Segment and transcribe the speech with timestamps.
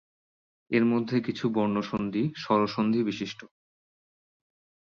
[0.71, 3.39] এদের মধ্যে কিছু বর্ণ সন্ধি-স্বরধ্বনী বিশিষ্ট।